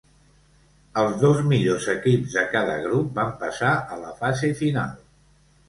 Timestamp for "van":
3.21-3.31